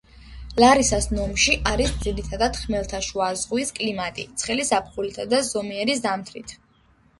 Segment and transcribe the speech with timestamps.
[0.61, 6.61] ლარისას ნომში არის ძირითადად ხმელთაშუა ზღვის კლიმატი, ცხელი ზაფხულითა და ზომიერი ზამთრით.